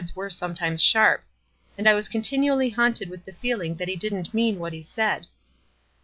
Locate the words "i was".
1.87-2.09